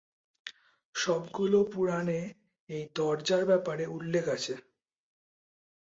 সবগুলো 0.95 1.59
পুরাণে 1.71 2.19
এই 2.69 2.83
দরজার 2.95 3.43
ব্যাপারে 3.45 3.83
উল্লেখ 3.97 4.25
আছে। 4.27 4.53